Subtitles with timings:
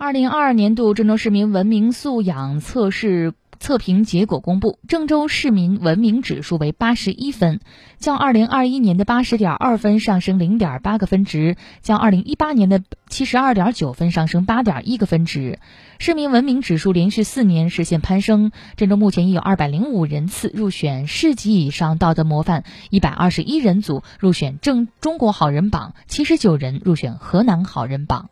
[0.00, 7.58] 二零二二年度郑州市民文明素养测试测评结果公布郑州市民文明指数为八十一分
[7.98, 15.58] 较二零二一年的八十点二分上升零点八个分值较二零一八年的七十二点九分上升八点一个分值。
[15.98, 28.30] 市民文明指数连续四年实现攀升郑州目前已有二百零五人次入选市级以上道德模范一百二十一人组入选正中国好人榜七十九人入选河南好人榜。